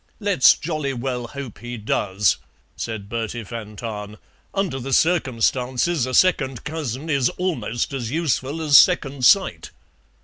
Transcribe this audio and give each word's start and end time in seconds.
"Let's 0.19 0.55
jolly 0.57 0.93
well 0.93 1.27
hope 1.27 1.59
he 1.59 1.77
does," 1.77 2.37
said 2.75 3.07
Bertie 3.07 3.43
van 3.43 3.75
Tahn; 3.75 4.17
"under 4.51 4.79
the 4.79 4.93
circumstances 4.93 6.07
a 6.07 6.15
second 6.15 6.63
cousin 6.63 7.07
is 7.07 7.29
almost 7.37 7.93
as 7.93 8.09
useful 8.09 8.63
as 8.63 8.79
second 8.79 9.25
sight." 9.27 9.69